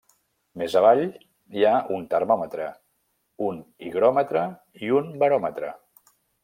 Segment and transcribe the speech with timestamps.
[0.61, 1.01] Més avall
[1.57, 2.71] hi ha un termòmetre,
[3.51, 4.49] un higròmetre
[4.87, 5.73] i un baròmetre.